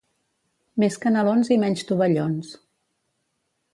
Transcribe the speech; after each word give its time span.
Més 0.83 0.97
canelons 1.03 1.53
i 1.57 1.57
menys 1.65 1.85
tovallons. 1.91 2.51